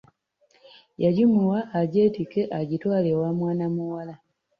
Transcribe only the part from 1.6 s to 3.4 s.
agyetikke agitwale ewa